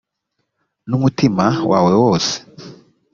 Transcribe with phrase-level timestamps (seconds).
[0.89, 2.33] n umutima wawe wose